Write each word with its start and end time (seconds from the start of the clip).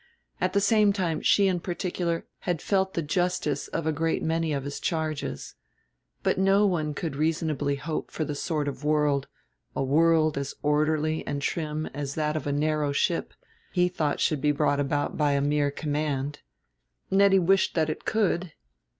At 0.41 0.53
the 0.53 0.59
same 0.59 0.91
time 0.93 1.21
she 1.21 1.45
in 1.47 1.59
particular 1.59 2.25
had 2.39 2.59
felt 2.59 2.95
the 2.95 3.03
justice 3.03 3.67
of 3.67 3.85
a 3.85 3.91
great 3.91 4.23
many 4.23 4.51
of 4.51 4.63
his 4.63 4.79
charges. 4.79 5.53
But 6.23 6.39
no 6.39 6.65
one 6.65 6.95
could 6.95 7.15
reasonably 7.15 7.75
hope 7.75 8.09
for 8.09 8.25
the 8.25 8.33
sort 8.33 8.67
of 8.67 8.83
world 8.83 9.27
a 9.75 9.83
world 9.83 10.39
as 10.39 10.55
orderly 10.63 11.23
and 11.27 11.39
trim 11.39 11.85
as 11.93 12.15
that 12.15 12.35
of 12.35 12.47
a 12.47 12.51
narrow 12.51 12.91
ship 12.91 13.35
he 13.73 13.89
thought 13.89 14.19
should 14.19 14.41
be 14.41 14.51
brought 14.51 14.79
about 14.79 15.17
by 15.17 15.33
a 15.33 15.39
mere 15.41 15.69
command. 15.69 16.39
Nettie 17.11 17.37
wished 17.37 17.75
that 17.75 17.91
it 17.91 18.03
could! 18.03 18.53